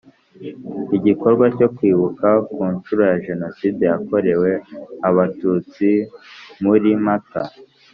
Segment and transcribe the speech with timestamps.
[0.97, 4.49] igikorwa cyo kwibuka ku nshuro ya Jenoside yakorewe
[5.09, 5.89] Abatutsi
[6.63, 7.43] muri mata